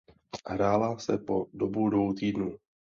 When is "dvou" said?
1.89-2.13